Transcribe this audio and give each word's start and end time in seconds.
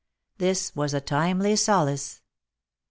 This 0.39 0.75
was 0.75 0.95
a 0.95 0.99
timely 0.99 1.55
solace! 1.55 2.23